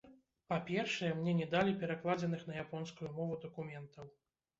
[0.51, 4.09] Па-першае, мне не далі перакладзеных на японскую мову дакументаў.